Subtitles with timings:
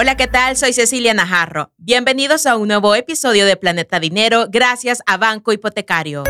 [0.00, 0.56] Hola, ¿qué tal?
[0.56, 1.72] Soy Cecilia Najarro.
[1.76, 6.22] Bienvenidos a un nuevo episodio de Planeta Dinero gracias a Banco Hipotecario.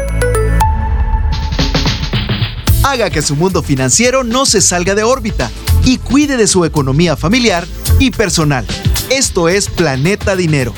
[2.82, 5.50] Haga que su mundo financiero no se salga de órbita
[5.84, 7.66] y cuide de su economía familiar
[7.98, 8.66] y personal.
[9.10, 10.72] Esto es Planeta Dinero.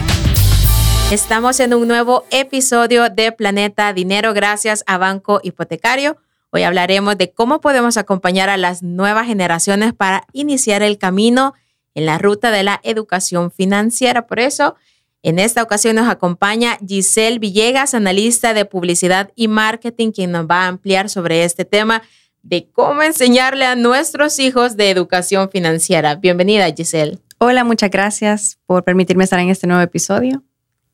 [1.13, 6.17] Estamos en un nuevo episodio de Planeta Dinero gracias a Banco Hipotecario.
[6.51, 11.55] Hoy hablaremos de cómo podemos acompañar a las nuevas generaciones para iniciar el camino
[11.95, 14.27] en la ruta de la educación financiera.
[14.27, 14.77] Por eso,
[15.23, 20.65] en esta ocasión nos acompaña Giselle Villegas, analista de publicidad y marketing, quien nos va
[20.65, 22.03] a ampliar sobre este tema
[22.43, 26.15] de cómo enseñarle a nuestros hijos de educación financiera.
[26.15, 27.19] Bienvenida, Giselle.
[27.39, 30.43] Hola, muchas gracias por permitirme estar en este nuevo episodio.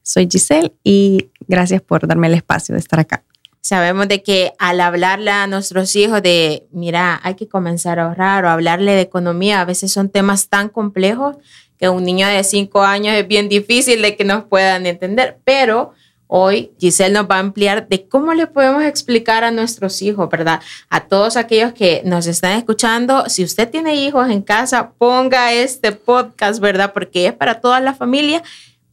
[0.02, 3.24] Soy Giselle y gracias por darme el espacio de estar acá.
[3.66, 8.44] Sabemos de que al hablarle a nuestros hijos de, mira, hay que comenzar a ahorrar
[8.44, 11.34] o hablarle de economía, a veces son temas tan complejos
[11.76, 15.94] que un niño de cinco años es bien difícil de que nos puedan entender, pero
[16.28, 20.60] hoy Giselle nos va a ampliar de cómo le podemos explicar a nuestros hijos, ¿verdad?
[20.88, 25.90] A todos aquellos que nos están escuchando, si usted tiene hijos en casa, ponga este
[25.90, 26.92] podcast, ¿verdad?
[26.92, 28.44] Porque es para toda la familia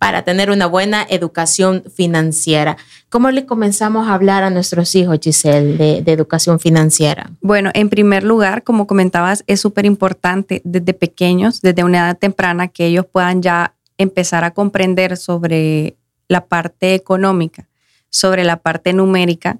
[0.03, 2.75] para tener una buena educación financiera.
[3.07, 7.31] ¿Cómo le comenzamos a hablar a nuestros hijos, Giselle, de, educación financiera?
[7.39, 12.67] Bueno, en primer lugar, como comentabas, es súper importante desde pequeños, desde una edad temprana,
[12.67, 15.95] que ellos puedan ya empezar a comprender sobre
[16.27, 17.69] la parte económica,
[18.09, 19.59] sobre la parte numérica.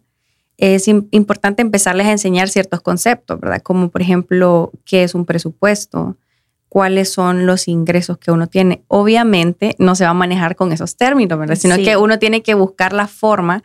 [0.57, 3.61] Es importante empezarles a enseñar ciertos conceptos, ¿verdad?
[3.61, 6.17] Como por ejemplo, qué es un presupuesto,
[6.73, 8.83] cuáles son los ingresos que uno tiene.
[8.87, 11.53] Obviamente no se va a manejar con esos términos, ¿verdad?
[11.53, 13.61] Sino que uno tiene que buscar la forma.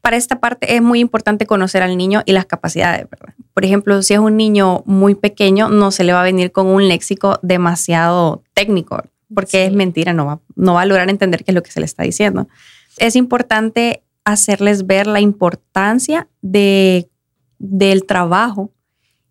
[0.00, 3.32] Para esta parte es muy importante conocer al niño y las capacidades, ¿verdad?
[3.54, 6.66] Por ejemplo, si es un niño muy pequeño, no se le va a venir con
[6.66, 11.52] un léxico demasiado técnico, porque es mentira, no va, no va a lograr entender qué
[11.52, 12.48] es lo que se le está diciendo.
[12.96, 17.08] Es importante hacerles ver la importancia de,
[17.60, 18.72] del trabajo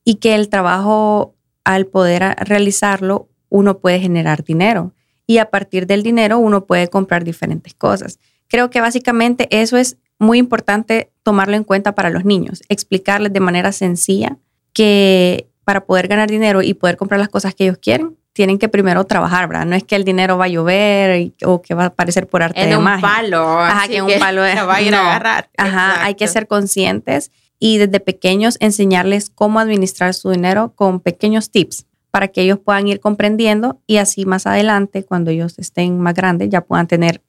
[0.05, 1.35] y que el trabajo
[1.67, 4.93] al poder realizarlo, uno puede generar dinero
[5.25, 8.19] y a partir del dinero uno puede comprar diferentes cosas.
[8.47, 13.41] Creo que básicamente eso es muy importante tomarlo en cuenta para los niños, explicarles de
[13.41, 14.37] manera sencilla
[14.71, 18.69] que para poder ganar dinero y poder comprar las cosas que ellos quieren, tienen que
[18.69, 19.65] primero trabajar, ¿verdad?
[19.65, 22.61] No es que el dinero va a llover o que va a aparecer por arte
[22.61, 23.01] en de un magia.
[23.01, 23.59] palo.
[23.59, 25.49] Ajá, que en un palo va a ir a agarrar.
[25.57, 31.49] Ajá, hay que ser conscientes y desde pequeños enseñarles cómo administrar su dinero con pequeños
[31.51, 36.13] tips para que ellos puedan ir comprendiendo y así más adelante, cuando ellos estén más
[36.13, 37.21] grandes, ya puedan tener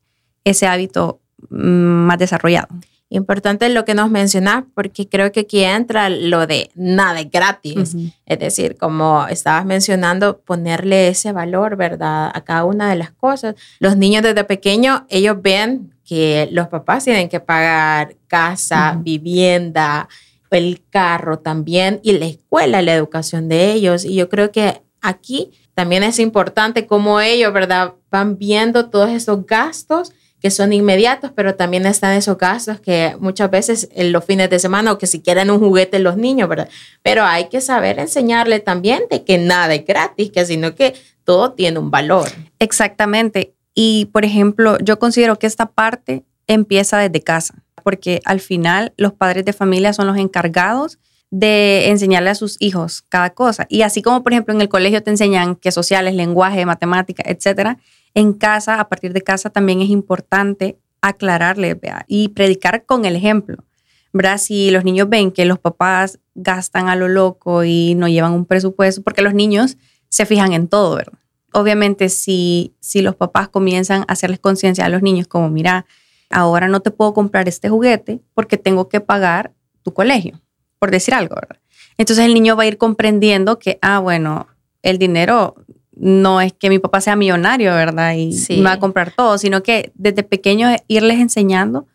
[0.43, 2.67] ese hábito mm, más desarrollado.
[3.11, 7.95] Importante lo que nos mencionas, porque creo que aquí entra lo de nada es gratis.
[8.27, 12.29] Es decir, como estabas mencionando, ponerle ese valor, ¿verdad?
[12.31, 13.55] A cada una de las cosas.
[13.79, 20.09] Los niños desde pequeños, ellos ven que los papás tienen que pagar casa, vivienda,
[20.49, 24.05] el carro también y la escuela, la educación de ellos.
[24.05, 27.93] Y yo creo que aquí también es importante cómo ellos, ¿verdad?
[28.09, 30.11] Van viendo todos esos gastos
[30.41, 34.57] que son inmediatos, pero también están esos gastos que muchas veces en los fines de
[34.57, 36.69] semana o que si quieren un juguete los niños, ¿verdad?
[37.03, 41.51] Pero hay que saber enseñarle también de que nada es gratis, que sino que todo
[41.51, 42.29] tiene un valor.
[42.57, 43.53] Exactamente.
[43.81, 49.13] Y, por ejemplo, yo considero que esta parte empieza desde casa, porque al final los
[49.13, 50.99] padres de familia son los encargados
[51.31, 53.67] de enseñarle a sus hijos cada cosa.
[53.69, 57.77] Y así como, por ejemplo, en el colegio te enseñan que sociales, lenguaje, matemática, etcétera,
[58.13, 63.63] en casa, a partir de casa, también es importante aclararle y predicar con el ejemplo.
[64.11, 64.39] ¿verdad?
[64.39, 68.43] Si los niños ven que los papás gastan a lo loco y no llevan un
[68.43, 69.77] presupuesto, porque los niños
[70.09, 71.19] se fijan en todo, ¿verdad?
[71.53, 75.85] Obviamente si, si los papás comienzan a hacerles conciencia a los niños como, mira,
[76.29, 80.41] ahora no te puedo comprar este juguete porque tengo que pagar tu colegio,
[80.77, 81.57] por decir algo, ¿verdad?
[81.97, 84.47] Entonces el niño va a ir comprendiendo que, ah, bueno,
[84.81, 85.55] el dinero
[85.99, 88.13] no es que mi papá sea millonario, ¿verdad?
[88.15, 91.87] Y me va a comprar todo, sino que desde pequeño irles enseñando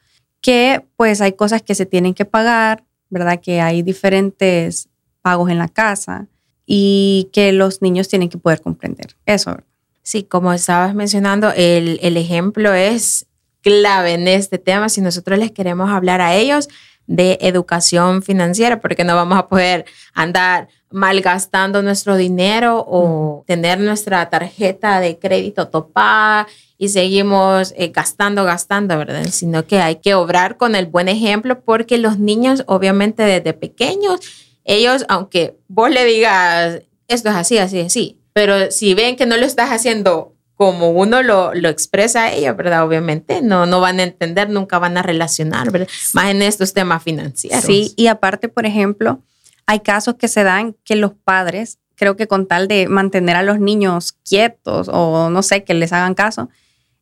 [0.43, 3.41] que pues hay cosas que se tienen que pagar, ¿verdad?
[3.41, 4.91] Que hay diferentes
[5.23, 6.29] pagos en la casa,
[6.67, 9.17] y que los niños tienen que poder comprender.
[9.27, 9.57] Eso.
[10.03, 13.27] Sí, como estabas mencionando, el, el ejemplo es
[13.63, 16.69] clave en este tema si nosotros les queremos hablar a ellos
[17.07, 19.85] de educación financiera, porque no vamos a poder
[20.15, 26.47] andar malgastando nuestro dinero o tener nuestra tarjeta de crédito topada
[26.79, 29.25] y seguimos eh, gastando, gastando, ¿verdad?
[29.31, 34.21] Sino que hay que obrar con el buen ejemplo porque los niños, obviamente desde pequeños,
[34.65, 39.37] ellos, aunque vos le digas, esto es así, así, así, pero si ven que no
[39.37, 42.85] lo estás haciendo como uno lo, lo, expresa a ellos, ¿verdad?
[42.87, 45.89] Obviamente, no, no van a entender, nunca van a relacionar, ¿verdad?
[46.13, 47.65] Más en estos temas financieros.
[47.65, 49.21] Sí, y aparte, por ejemplo,
[49.67, 53.43] hay casos que se dan que los padres, creo que con tal de mantener a
[53.43, 56.49] los niños quietos o no sé, que les hagan caso,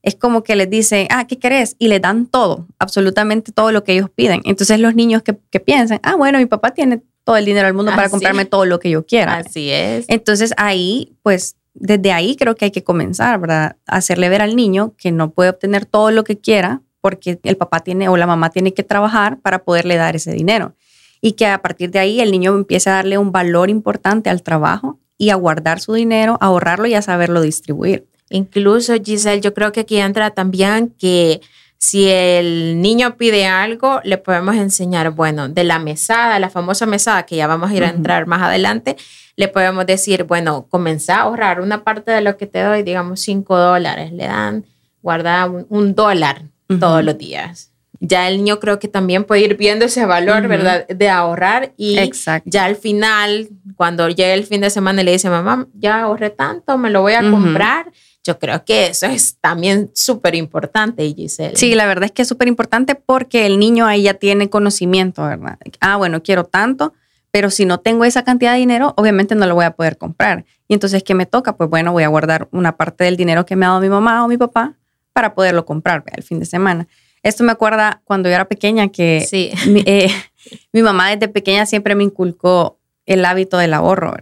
[0.02, 1.76] es como que les dicen, ah, ¿qué querés?
[1.78, 4.40] Y le dan todo, absolutamente todo lo que ellos piden.
[4.44, 7.74] Entonces los niños que, que piensan, ah, bueno, mi papá tiene todo el dinero del
[7.74, 9.36] mundo para comprarme todo lo que yo quiera.
[9.36, 10.04] Así es.
[10.08, 13.76] Entonces ahí, pues desde ahí creo que hay que comenzar, ¿verdad?
[13.86, 17.80] Hacerle ver al niño que no puede obtener todo lo que quiera porque el papá
[17.80, 20.74] tiene o la mamá tiene que trabajar para poderle dar ese dinero.
[21.20, 24.42] Y que a partir de ahí el niño empiece a darle un valor importante al
[24.42, 28.06] trabajo y a guardar su dinero, a ahorrarlo y a saberlo distribuir.
[28.30, 31.40] Incluso, Giselle, yo creo que aquí entra también que
[31.82, 37.24] si el niño pide algo, le podemos enseñar, bueno, de la mesada, la famosa mesada,
[37.24, 38.96] que ya vamos a ir a entrar más adelante,
[39.34, 43.20] le podemos decir, bueno, comenzá a ahorrar una parte de lo que te doy, digamos
[43.20, 44.64] cinco dólares, le dan,
[45.02, 46.42] guarda un, dólar
[46.78, 47.72] todos los días.
[47.98, 50.86] Ya el niño creo que también puede ir viendo ese valor, ¿verdad?
[50.86, 51.98] De ahorrar y
[52.44, 56.78] ya al final, cuando llegue el fin de semana le dice, mamá, ya ahorré tanto,
[56.78, 57.90] me lo voy a comprar.
[58.24, 61.56] Yo creo que eso es también súper importante, Giselle.
[61.56, 65.24] Sí, la verdad es que es súper importante porque el niño ahí ya tiene conocimiento,
[65.24, 65.58] ¿verdad?
[65.80, 66.94] Ah, bueno, quiero tanto,
[67.32, 70.44] pero si no tengo esa cantidad de dinero, obviamente no lo voy a poder comprar.
[70.68, 71.56] Y entonces, ¿qué me toca?
[71.56, 74.24] Pues bueno, voy a guardar una parte del dinero que me ha dado mi mamá
[74.24, 74.76] o mi papá
[75.12, 76.86] para poderlo comprar el fin de semana.
[77.22, 80.08] Esto me acuerda cuando yo era pequeña que eh,
[80.72, 84.14] mi, mamá desde pequeña siempre me inculcó el hábito del ahorro.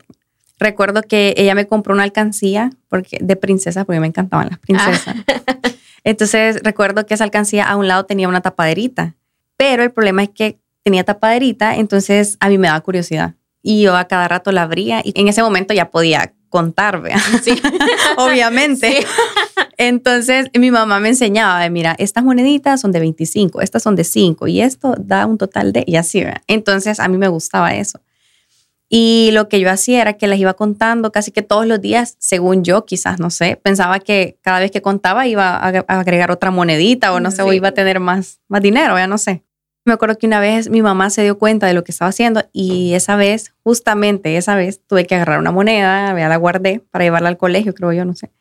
[0.60, 5.16] Recuerdo que ella me compró una alcancía porque, de princesa, porque me encantaban las princesas.
[5.16, 5.58] Ah.
[6.04, 9.16] Entonces recuerdo que esa alcancía a un lado tenía una tapaderita,
[9.56, 13.34] pero el problema es que tenía tapaderita, entonces a mí me daba curiosidad.
[13.62, 17.02] Y yo a cada rato la abría y en ese momento ya podía contar,
[17.42, 17.60] Sí.
[18.16, 19.04] Obviamente.
[19.76, 24.46] Entonces mi mamá me enseñaba, mira, estas moneditas son de 25, estas son de 5
[24.48, 26.22] y esto da un total de, y así.
[26.46, 28.00] Entonces a mí me gustaba eso.
[28.92, 32.16] Y lo que yo hacía era que las iba contando casi que todos los días,
[32.18, 36.50] según yo, quizás, no sé, pensaba que cada vez que contaba iba a agregar otra
[36.50, 39.44] monedita o no sé, o iba a tener más, más dinero, ya no sé.
[39.84, 42.42] Me acuerdo que una vez mi mamá se dio cuenta de lo que estaba haciendo
[42.52, 47.04] y esa vez, justamente esa vez, tuve que agarrar una moneda, ya la guardé para
[47.04, 48.32] llevarla al colegio, creo yo, no sé.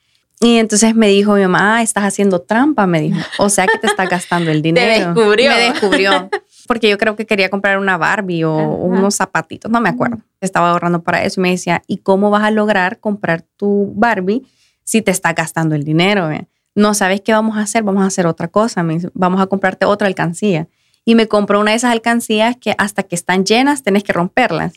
[0.41, 3.19] Y entonces me dijo mi mamá, ah, estás haciendo trampa, me dijo.
[3.37, 4.87] O sea que te estás gastando el dinero.
[4.87, 5.51] Te descubrió.
[5.51, 6.29] Me descubrió.
[6.69, 10.19] Porque yo creo que quería comprar una Barbie o unos zapatitos, no me acuerdo.
[10.39, 14.43] Estaba ahorrando para eso y me decía, ¿y cómo vas a lograr comprar tu Barbie
[14.83, 16.29] si te estás gastando el dinero?
[16.75, 18.83] No sabes qué vamos a hacer, vamos a hacer otra cosa.
[18.83, 20.67] Me dice, vamos a comprarte otra alcancía
[21.05, 24.73] y me compró una de esas alcancías que hasta que están llenas tenés que romperlas.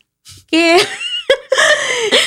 [0.47, 0.79] ¿Qué?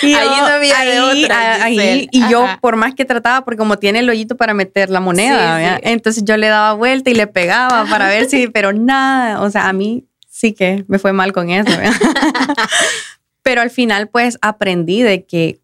[0.01, 3.77] Y ahí no había ahí, otra, ahí, y yo por más que trataba, porque como
[3.77, 7.85] tiene el hoyito para meter la moneda, entonces yo le daba vuelta y le pegaba
[7.89, 11.49] para ver si, pero nada, o sea, a mí sí que me fue mal con
[11.49, 11.71] eso.
[13.41, 15.59] pero al final pues aprendí de que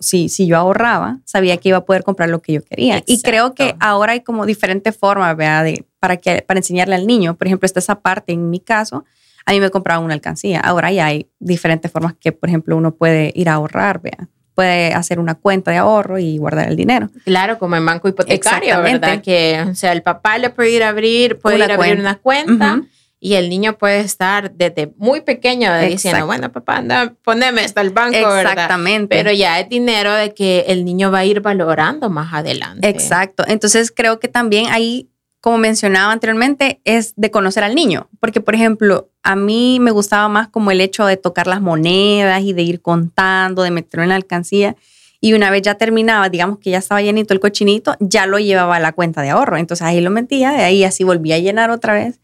[0.00, 3.02] si, si yo ahorraba, sabía que iba a poder comprar lo que yo quería.
[3.06, 5.64] Y creo que ahora hay como diferentes formas, ¿verdad?
[5.64, 7.36] De, para, que, para enseñarle al niño.
[7.36, 9.04] Por ejemplo, esta esa parte en mi caso,
[9.50, 10.60] a mí me compraba una alcancía.
[10.60, 14.28] Ahora ya hay diferentes formas que, por ejemplo, uno puede ir a ahorrar, ¿verdad?
[14.54, 17.10] Puede hacer una cuenta de ahorro y guardar el dinero.
[17.24, 19.20] Claro, como en banco hipotecario, ¿verdad?
[19.20, 22.16] Que, o sea, el papá le puede ir a abrir, puede ir a abrir una
[22.18, 22.80] cuenta.
[23.22, 27.90] Y el niño puede estar desde muy pequeño diciendo, bueno, papá, anda, poneme hasta el
[27.90, 29.14] banco, Exactamente.
[29.14, 32.88] Pero ya es dinero de que el niño va a ir valorando más adelante.
[32.88, 33.44] Exacto.
[33.46, 35.09] Entonces creo que también ahí,
[35.40, 38.08] como mencionaba anteriormente, es de conocer al niño.
[38.20, 42.42] Porque, por ejemplo, a mí me gustaba más como el hecho de tocar las monedas
[42.42, 44.76] y de ir contando, de meterlo en la alcancía.
[45.20, 48.76] Y una vez ya terminaba, digamos que ya estaba llenito el cochinito, ya lo llevaba
[48.76, 49.56] a la cuenta de ahorro.
[49.56, 52.20] Entonces ahí lo metía, de ahí así volvía a llenar otra vez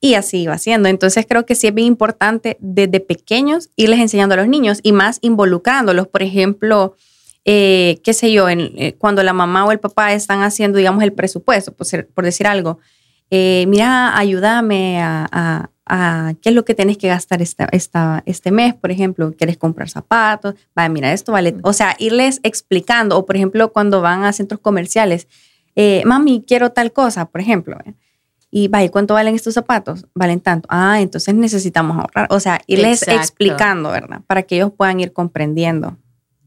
[0.00, 0.88] y así iba siendo.
[0.88, 4.92] Entonces creo que sí es bien importante desde pequeños irles enseñando a los niños y
[4.92, 6.06] más involucrándolos.
[6.08, 6.94] Por ejemplo,
[7.48, 11.04] eh, qué sé yo, en, eh, cuando la mamá o el papá están haciendo, digamos,
[11.04, 12.80] el presupuesto, por, por decir algo,
[13.30, 15.70] eh, mira, ayúdame a,
[16.42, 19.88] qué es lo que tienes que gastar esta, esta, este mes, por ejemplo, quieres comprar
[19.88, 24.32] zapatos, va, mira, esto vale, o sea, irles explicando, o por ejemplo, cuando van a
[24.32, 25.28] centros comerciales,
[26.04, 27.78] mami, quiero tal cosa, por ejemplo,
[28.50, 30.06] y vaya, ¿cuánto valen estos zapatos?
[30.14, 30.66] Valen tanto.
[30.72, 32.26] Ah, entonces necesitamos ahorrar.
[32.30, 34.22] O sea, irles explicando, ¿verdad?
[34.26, 35.98] Para que ellos puedan ir comprendiendo.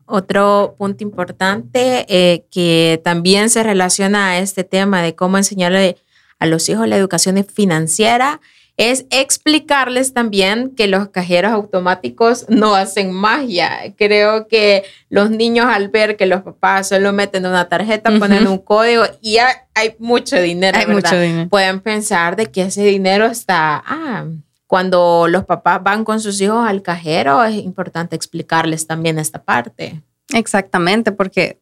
[0.09, 5.97] Otro punto importante eh, que también se relaciona a este tema de cómo enseñarle
[6.39, 8.41] a los hijos la educación financiera
[8.79, 13.93] es explicarles también que los cajeros automáticos no hacen magia.
[13.97, 18.57] Creo que los niños al ver que los papás solo meten una tarjeta, ponen un
[18.57, 21.49] código y hay, mucho dinero, hay mucho dinero.
[21.49, 23.83] pueden pensar de que ese dinero está...
[23.85, 24.25] Ah,
[24.69, 30.03] cuando los papás van con sus hijos al cajero, es importante explicarles también esta parte.
[30.31, 31.59] Exactamente, porque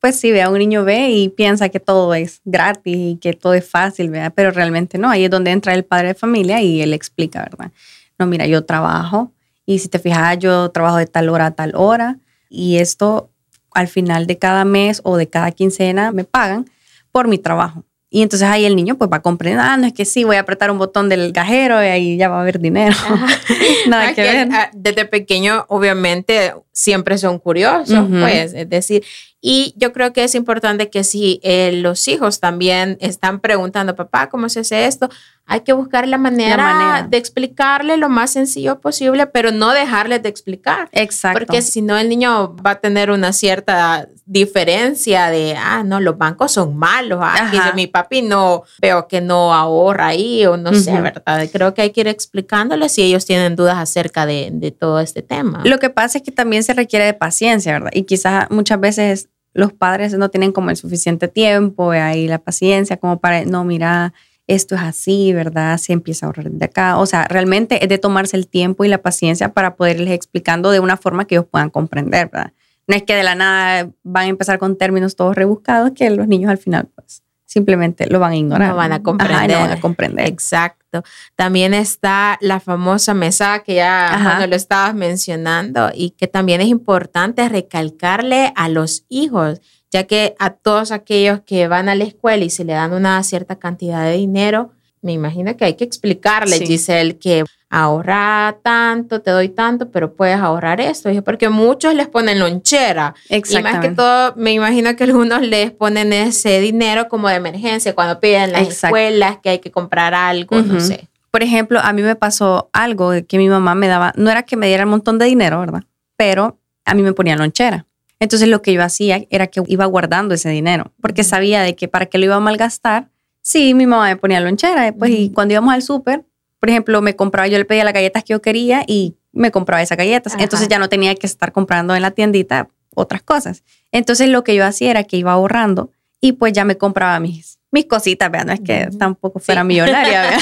[0.00, 3.54] pues sí, vea, un niño ve y piensa que todo es gratis y que todo
[3.54, 4.34] es fácil, ¿verdad?
[4.36, 7.72] Pero realmente no, ahí es donde entra el padre de familia y él explica, ¿verdad?
[8.18, 9.32] No, mira, yo trabajo
[9.64, 12.18] y si te fijas, yo trabajo de tal hora a tal hora
[12.50, 13.30] y esto
[13.72, 16.70] al final de cada mes o de cada quincena me pagan
[17.12, 17.82] por mi trabajo.
[18.14, 20.40] Y entonces ahí el niño pues va comprendiendo, ah, no es que sí, voy a
[20.40, 22.94] apretar un botón del cajero y ahí ya va a haber dinero.
[23.88, 24.48] Nada que, ver.
[24.52, 29.04] Ah, desde pequeño, obviamente, siempre son curiosos, pues, es decir,
[29.44, 34.28] y yo creo que es importante que si eh, los hijos también están preguntando, papá,
[34.28, 35.10] ¿cómo se hace esto?
[35.46, 40.28] Hay que buscar la manera, de explicarle lo más sencillo posible, pero no dejarles de
[40.28, 40.88] explicar.
[40.92, 41.40] Exacto.
[41.40, 46.16] Porque si no, el niño va a tener una cierta diferencia de, ah, no, los
[46.16, 47.18] bancos son malos.
[47.20, 51.48] Ah, y de mi papi no, veo que no ahorra ahí o no sé, ¿verdad?
[51.52, 55.22] Creo que hay que ir explicándoles si ellos tienen dudas acerca de, de todo este
[55.22, 55.62] tema.
[55.64, 57.90] Lo que pasa es que también se requiere de paciencia, ¿verdad?
[57.94, 62.96] Y quizás muchas veces los padres no tienen como el suficiente tiempo y la paciencia
[62.96, 64.14] como para, no, mira,
[64.46, 65.78] esto es así, ¿verdad?
[65.78, 66.98] Se empieza a ahorrar de acá.
[66.98, 70.80] O sea, realmente es de tomarse el tiempo y la paciencia para poderles explicando de
[70.80, 72.52] una forma que ellos puedan comprender, ¿verdad?
[72.86, 76.26] No es que de la nada van a empezar con términos todos rebuscados que los
[76.26, 78.70] niños al final, pues, simplemente lo van a ignorar.
[78.70, 79.50] No van a comprender.
[79.50, 80.26] no van a comprender.
[80.26, 81.02] Exacto.
[81.36, 86.68] También está la famosa mesa que ya cuando lo estabas mencionando y que también es
[86.68, 92.42] importante recalcarle a los hijos, ya que a todos aquellos que van a la escuela
[92.42, 96.58] y se le dan una cierta cantidad de dinero, me imagino que hay que explicarle,
[96.64, 101.10] Giselle, que ahorra tanto, te doy tanto, pero puedes ahorrar esto.
[101.24, 103.14] Porque muchos les ponen lonchera.
[103.28, 107.94] Y más que todo, me imagino que algunos les ponen ese dinero como de emergencia
[107.94, 111.08] cuando piden las escuelas que hay que comprar algo, no sé.
[111.32, 114.56] Por ejemplo, a mí me pasó algo que mi mamá me daba, no era que
[114.56, 115.82] me diera un montón de dinero, ¿verdad?
[116.16, 117.86] Pero a mí me ponía lonchera.
[118.20, 121.88] Entonces lo que yo hacía era que iba guardando ese dinero, porque sabía de que
[121.88, 123.08] para qué lo iba a malgastar,
[123.42, 126.24] Sí, mi mamá me ponía lonchera después y cuando íbamos al súper,
[126.60, 129.82] por ejemplo, me compraba, yo le pedía las galletas que yo quería y me compraba
[129.82, 130.34] esas galletas.
[130.38, 133.64] Entonces ya no tenía que estar comprando en la tiendita otras cosas.
[133.90, 137.58] Entonces lo que yo hacía era que iba ahorrando y pues ya me compraba mis,
[137.72, 140.38] mis cositas, vean, no es que tampoco fuera millonaria,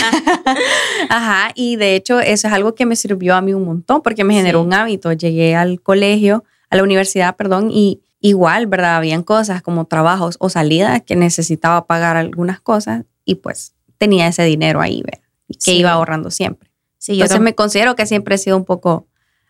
[1.08, 4.24] Ajá, y de hecho eso es algo que me sirvió a mí un montón porque
[4.24, 5.12] me generó un hábito.
[5.12, 8.96] Llegué al colegio, a la universidad, perdón, y igual, ¿verdad?
[8.96, 14.44] Habían cosas como trabajos o salidas que necesitaba pagar algunas cosas y pues tenía ese
[14.44, 15.26] dinero ahí, ¿verdad?
[15.64, 16.70] Que iba ahorrando siempre.
[16.98, 19.06] Sí, Entonces me considero que siempre he sido un poco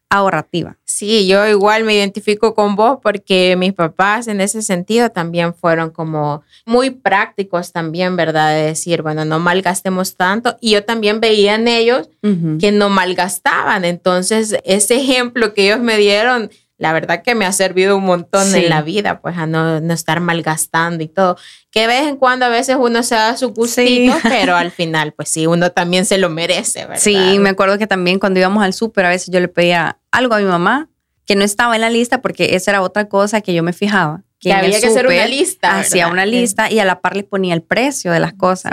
[0.08, 0.76] ahorrativa.
[0.84, 5.90] Sí, yo igual me identifico con vos porque mis papás en ese sentido también fueron
[5.90, 8.50] como muy prácticos también, ¿verdad?
[8.50, 10.56] De decir, bueno, no malgastemos tanto.
[10.60, 12.10] Y yo también veía en ellos
[12.58, 13.84] que no malgastaban.
[13.84, 16.50] Entonces, ese ejemplo que ellos me dieron
[16.80, 19.92] la verdad que me ha servido un montón en la vida, pues a no, no,
[19.92, 21.36] estar malgastando y todo.
[21.70, 25.12] Que de vez en cuando a veces uno se da su gustito, pero al final,
[25.12, 26.98] pues sí, uno también se lo merece, ¿verdad?
[26.98, 30.34] Sí, me acuerdo que también cuando íbamos al súper, a veces yo le pedía algo
[30.34, 30.88] a mi mamá
[31.26, 34.22] que no estaba en la lista porque esa era otra cosa que yo me fijaba.
[34.38, 35.78] Que, había que hacer una lista.
[35.78, 38.72] Hacía una lista y a la par le ponía el precio de las cosas.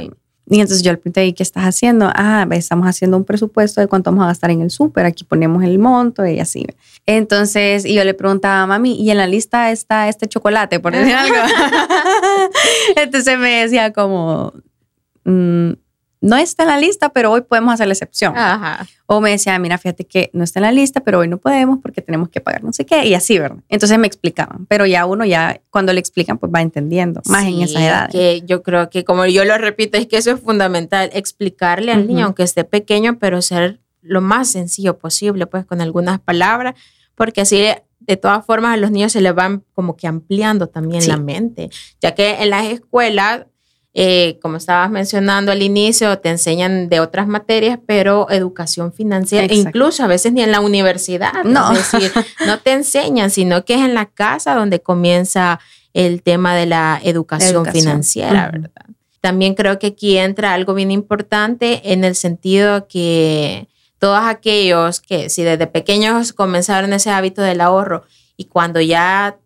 [0.50, 2.10] Y entonces yo le pregunté, qué estás haciendo?
[2.14, 5.06] Ah, estamos haciendo un presupuesto de cuánto vamos a gastar en el súper.
[5.06, 6.66] Aquí ponemos el monto y así.
[7.06, 10.94] Entonces, y yo le preguntaba a mami, ¿y en la lista está este chocolate, por
[10.94, 11.36] decir algo?
[12.96, 14.54] entonces me decía como,
[15.26, 15.72] mm,
[16.20, 18.34] no está en la lista, pero hoy podemos hacer la excepción.
[19.06, 21.80] O me decía, mira, fíjate que no está en la lista, pero hoy no podemos
[21.82, 23.60] porque tenemos que pagar no sé qué, y así, ¿verdad?
[23.70, 27.62] Entonces me explicaban, pero ya uno ya cuando le explican, pues va entendiendo, más en
[27.62, 28.10] esa edad.
[28.10, 32.08] Que yo creo que, como yo lo repito, es que eso es fundamental, explicarle al
[32.08, 36.76] niño, aunque esté pequeño, pero ser lo más sencillo posible, pues con algunas palabras,
[37.16, 37.66] porque así
[38.00, 41.70] de todas formas a los niños se les van como que ampliando también la mente,
[42.02, 43.46] ya que en las escuelas
[44.00, 50.04] eh, como estabas mencionando al inicio, te enseñan de otras materias, pero educación financiera, incluso
[50.04, 51.72] a veces ni en la universidad, no.
[51.72, 52.12] es decir,
[52.46, 55.60] no te enseñan, sino que es en la casa donde comienza
[55.96, 58.86] el tema de la educación, financiera, ¿verdad?
[59.20, 65.32] También creo que aquí entra algo bien importante en el sentido que todos aquellos que
[65.32, 68.04] si desde pequeños comenzaron ese hábito del ahorro
[68.36, 69.38] y cuando ya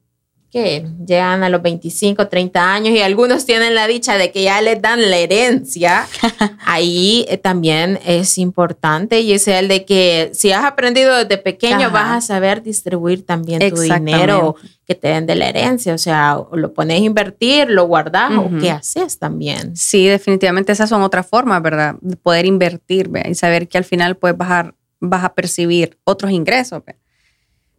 [0.51, 4.61] que llegan a los 25, 30 años y algunos tienen la dicha de que ya
[4.61, 6.05] les dan la herencia,
[6.65, 11.89] ahí eh, también es importante y es el de que si has aprendido desde pequeño
[11.89, 16.37] vas a saber distribuir también tu dinero que te den de la herencia, o sea,
[16.51, 19.73] lo pones a invertir, lo guardas o qué haces también.
[19.77, 21.95] Sí, definitivamente esas son otras formas, ¿verdad?
[22.01, 26.83] De poder invertir y saber que al final puedes bajar, vas a percibir otros ingresos.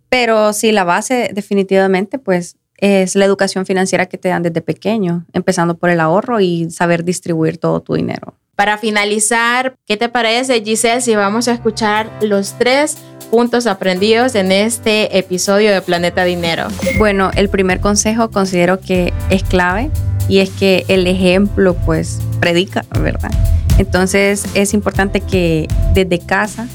[0.09, 5.25] Pero sí, la base definitivamente pues es la educación financiera que te dan desde pequeño,
[5.33, 8.35] empezando por el ahorro y saber distribuir todo tu dinero.
[8.57, 12.99] Para finalizar, ¿qué te parece, Giselle, si vamos a escuchar los tres
[13.31, 16.67] puntos aprendidos en este episodio de Planeta Dinero?
[16.99, 19.89] Bueno, el primer consejo considero que es clave
[20.29, 23.31] y es que el ejemplo pues predica, ¿verdad?
[23.79, 26.67] Entonces es importante que desde casa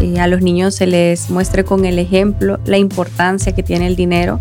[0.00, 3.94] eh, a los niños se les muestre con el ejemplo la importancia que tiene el
[3.94, 4.38] dinero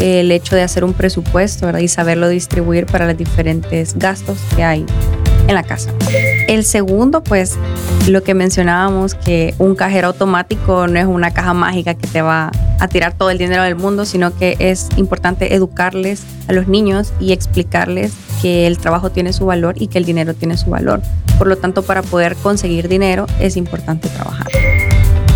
[0.00, 4.86] el hecho de hacer un presupuesto y saberlo distribuir para los diferentes gastos que hay
[5.48, 5.90] en la casa.
[6.46, 7.56] El segundo, pues
[8.08, 12.52] lo que mencionábamos, que un cajero automático no es una caja mágica que te va
[12.78, 17.12] a tirar todo el dinero del mundo, sino que es importante educarles a los niños
[17.18, 21.02] y explicarles que el trabajo tiene su valor y que el dinero tiene su valor.
[21.38, 24.48] Por lo tanto, para poder conseguir dinero es importante trabajar.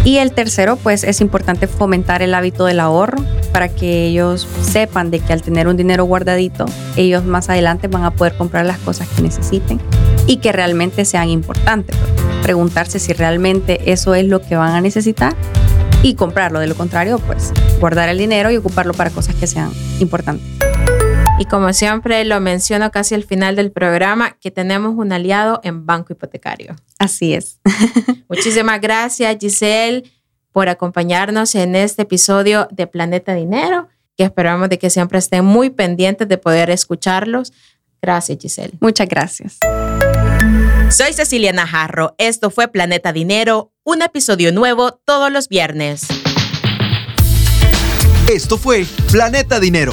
[0.04, 5.12] Y el tercero, pues es importante fomentar el hábito del ahorro para que ellos sepan
[5.12, 6.66] de que al tener un dinero guardadito,
[6.96, 9.80] ellos más adelante van a poder comprar las cosas que necesiten
[10.26, 11.96] y que realmente sean importantes.
[12.42, 15.36] Preguntarse si realmente eso es lo que van a necesitar
[16.02, 16.58] y comprarlo.
[16.58, 20.71] De lo contrario, pues guardar el dinero y ocuparlo para cosas que sean importantes.
[21.42, 25.86] Y como siempre lo menciono casi al final del programa, que tenemos un aliado en
[25.86, 26.76] Banco Hipotecario.
[27.00, 27.58] Así es.
[28.28, 30.04] Muchísimas gracias, Giselle,
[30.52, 35.70] por acompañarnos en este episodio de Planeta Dinero, que esperamos de que siempre estén muy
[35.70, 37.52] pendientes de poder escucharlos.
[38.00, 38.74] Gracias, Giselle.
[38.78, 39.58] Muchas gracias.
[40.90, 42.14] Soy Cecilia Najarro.
[42.18, 46.06] Esto fue Planeta Dinero, un episodio nuevo todos los viernes.
[48.32, 49.92] Esto fue Planeta Dinero,